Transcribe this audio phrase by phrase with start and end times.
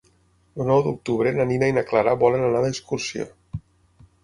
[0.63, 3.31] El nou d'octubre na Nina i na Clara volen anar d'excursió.